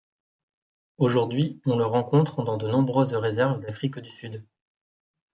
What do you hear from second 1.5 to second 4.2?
on le rencontre dans de nombreuses réserves d'Afrique du